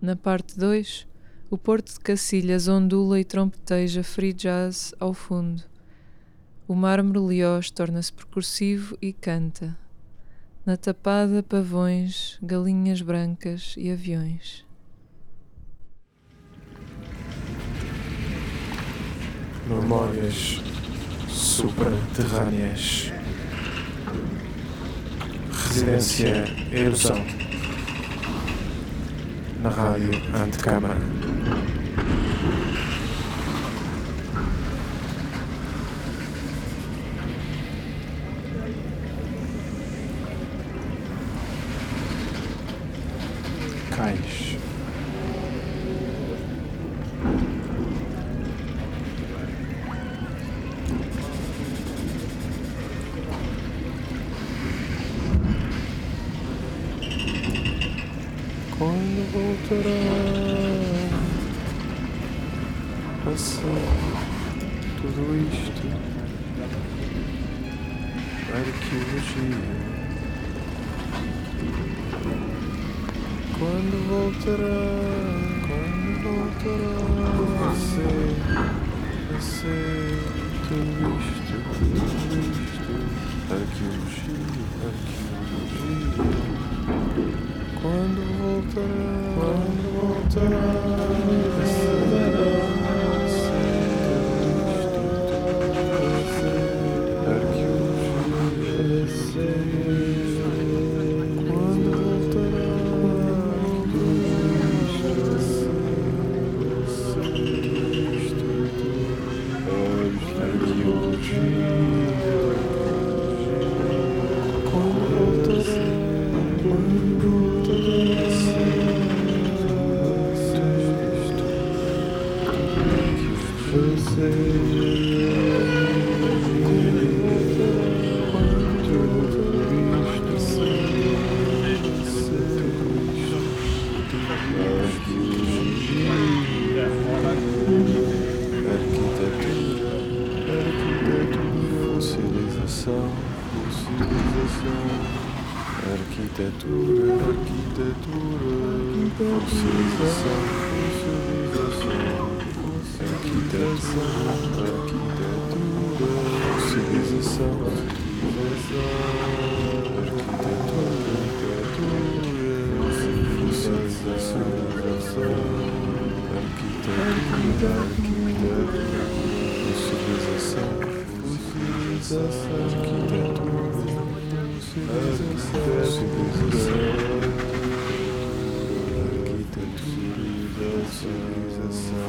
Na 0.00 0.14
parte 0.14 0.56
2, 0.56 1.08
o 1.50 1.58
porto 1.58 1.92
de 1.92 1.98
Cacilhas 1.98 2.68
ondula 2.68 3.18
e 3.18 3.24
trompeteja 3.24 4.04
free 4.04 4.32
jazz 4.32 4.94
ao 5.00 5.12
fundo. 5.12 5.64
O 6.68 6.74
mármore 6.74 7.18
liós 7.18 7.68
torna-se 7.68 8.12
percursivo 8.12 8.96
e 9.02 9.12
canta. 9.12 9.76
Na 10.64 10.76
tapada, 10.76 11.42
pavões, 11.42 12.38
galinhas 12.40 13.02
brancas 13.02 13.74
e 13.76 13.90
aviões. 13.90 14.64
Memórias 19.66 20.62
subterrâneas. 21.28 23.10
Residência 25.50 26.44
Erosão. 26.70 27.47
na 29.62 29.94
and 30.34 30.62
camera. 30.62 31.17
A 63.26 63.36
ser 63.36 63.64
tudo 65.00 65.36
isto? 65.36 65.82
Arqueologia. 68.48 69.58
Quando 73.58 73.96
voltará? 74.08 74.78
Quando 75.66 76.08
voltará 76.22 76.94
a 79.30 79.40
ser 79.40 80.18
tudo 80.68 81.02
isto? 81.18 81.54
Tudo 81.74 82.34
isto? 82.38 82.92
Arqueologia, 83.50 84.42
arqueologia. 84.86 86.22
Quando 87.82 88.20
voltará? 88.38 89.02
Quando 89.34 89.82
voltará? 90.00 90.97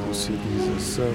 Fossilização, 0.09 1.13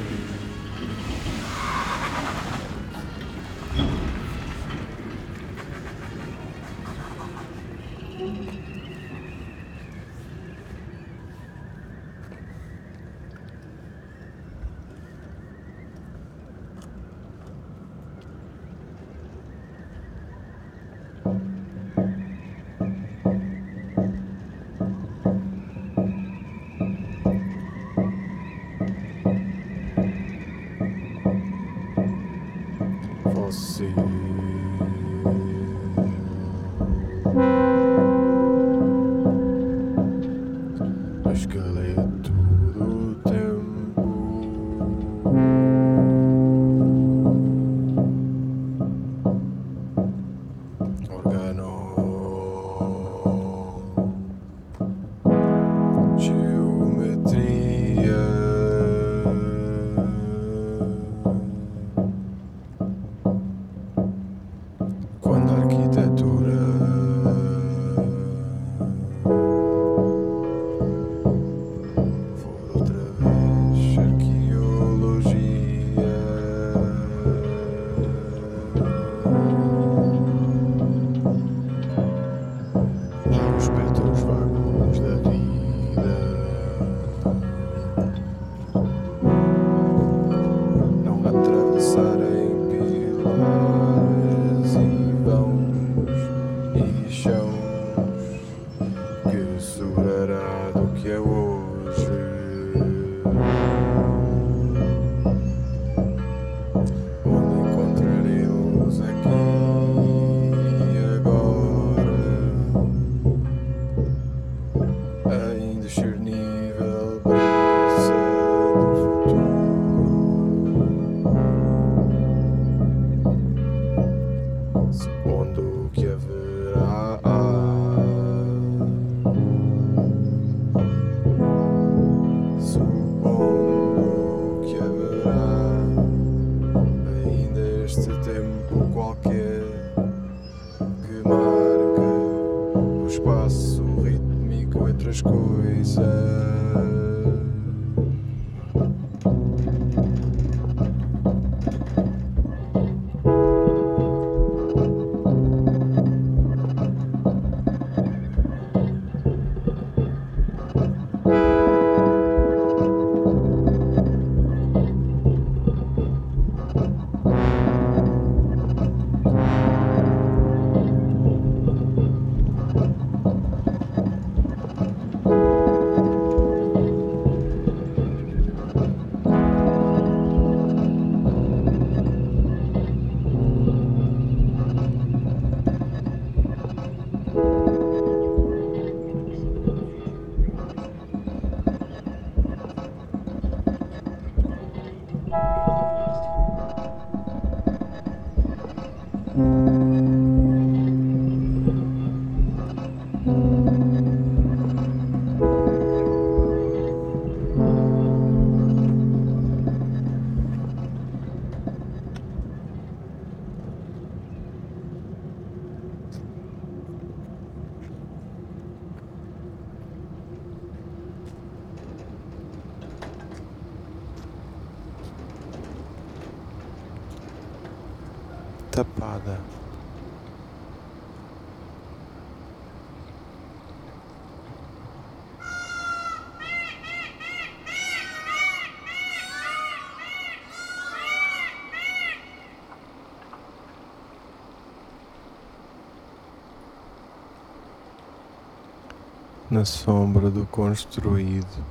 na 249.54 249.64
sombra 249.64 250.30
do 250.30 250.44
construído, 250.46 251.64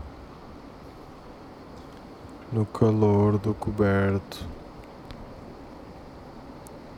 no 2.50 2.66
calor 2.66 3.38
do 3.38 3.54
coberto, 3.54 4.48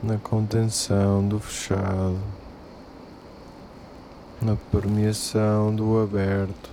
na 0.00 0.16
contenção 0.16 1.26
do 1.26 1.40
fechado, 1.40 2.20
na 4.40 4.54
permeação 4.70 5.74
do 5.74 6.00
aberto, 6.00 6.70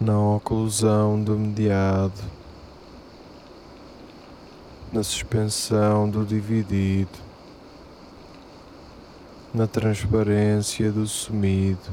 na 0.00 0.16
oclusão 0.16 1.20
do 1.20 1.36
mediado, 1.36 2.22
na 4.92 5.02
suspensão 5.02 6.08
do 6.08 6.24
dividido 6.24 7.27
na 9.52 9.66
transparência 9.66 10.92
do 10.92 11.06
sumido, 11.06 11.90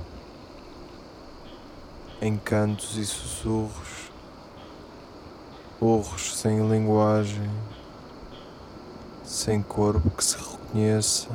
em 2.22 2.36
cantos 2.38 2.98
e 2.98 3.06
sussurros, 3.06 4.12
urros 5.80 6.38
sem 6.38 6.68
linguagem, 6.70 7.50
sem 9.24 9.62
corpo 9.62 10.10
que 10.10 10.24
se 10.24 10.38
reconheça. 10.38 11.30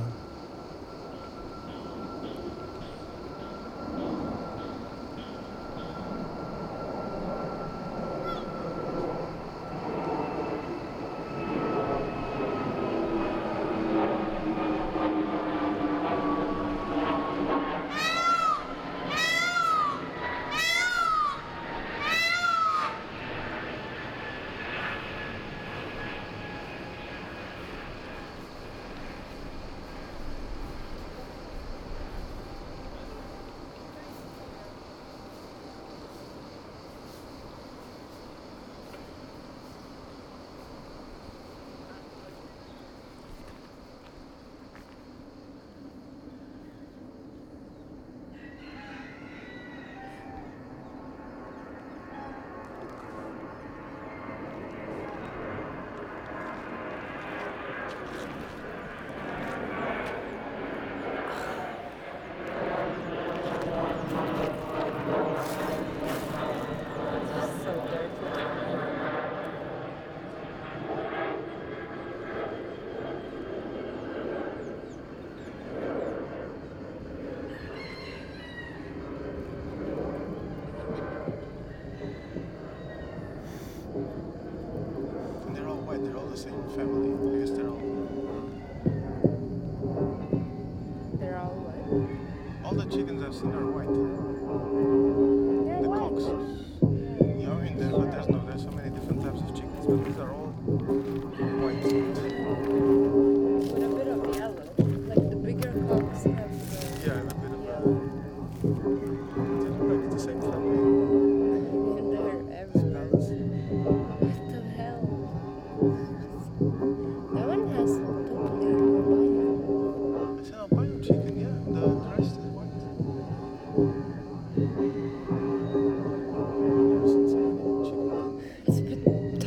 These 99.98 100.18
are 100.18 100.32
all 100.32 100.39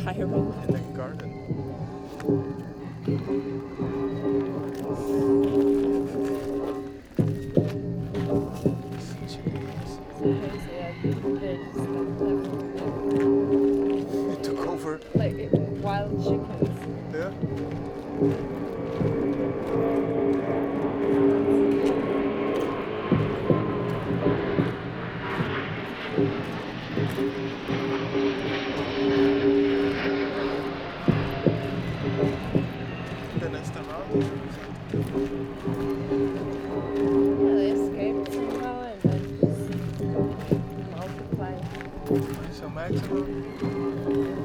In 0.06 0.72
the 0.72 0.80
garden. 0.94 1.30
nästa 33.54 33.80
round. 33.82 34.10
Yeah, 37.40 37.54
they 37.54 37.70
escaped 37.70 38.32
somehow 38.32 38.82
and 38.82 39.00
then 39.02 39.22
just 39.40 39.70
multiply. 40.90 41.54
So 42.58 42.68
maximum. 42.68 44.43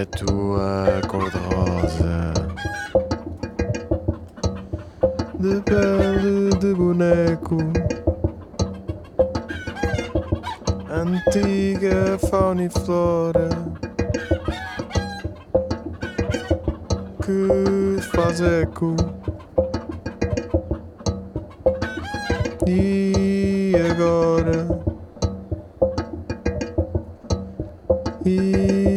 a 0.00 0.06
tua 0.06 1.00
cor 1.08 1.30
de 1.30 1.38
rosa 1.38 2.32
de 5.38 5.60
pele 5.62 6.50
de 6.58 6.74
boneco, 6.74 7.58
antiga 10.90 12.18
fauna 12.28 12.64
e 12.64 12.68
flora. 12.68 13.48
Que 17.24 18.02
faz 18.02 18.40
eco. 18.40 18.96
E 22.66 23.74
agora. 23.92 24.66
E 28.26 28.87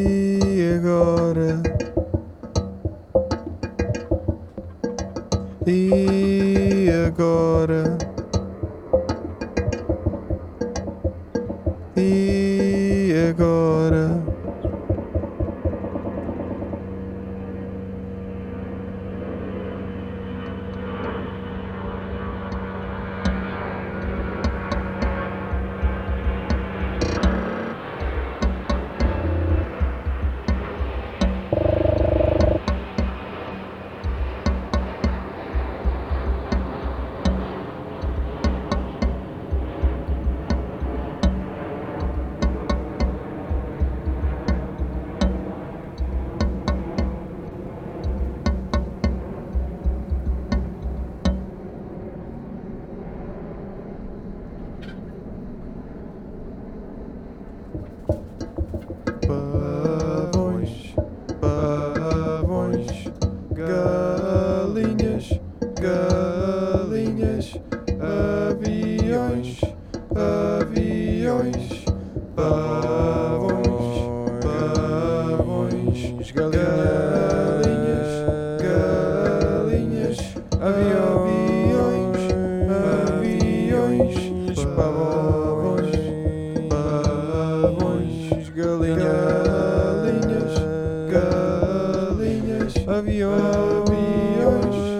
of 92.78 93.08
your, 93.08 93.38
your 94.38 94.91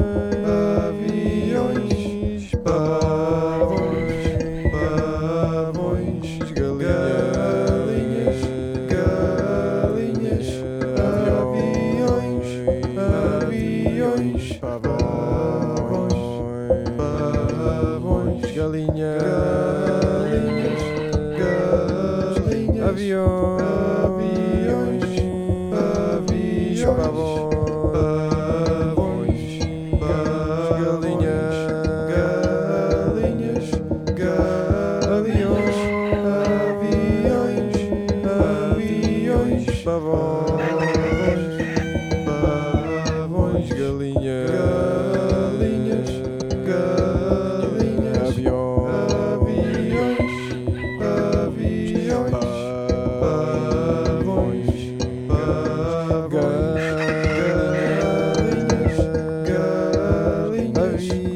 Bye. 61.10 61.31